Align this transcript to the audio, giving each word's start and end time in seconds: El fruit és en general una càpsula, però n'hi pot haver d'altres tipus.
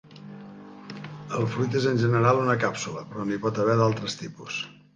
El 1.39 1.45
fruit 1.55 1.77
és 1.81 1.85
en 1.91 2.01
general 2.05 2.41
una 2.47 2.57
càpsula, 2.65 3.07
però 3.13 3.27
n'hi 3.29 3.41
pot 3.47 3.63
haver 3.65 3.79
d'altres 3.83 4.21
tipus. 4.23 4.61